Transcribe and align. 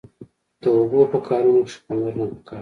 د 0.61 0.63
اوبو 0.77 1.01
په 1.11 1.17
کارونه 1.27 1.59
کښی 1.65 1.79
پاملرنه 1.85 2.25
پکار 2.31 2.59
ده 2.59 2.59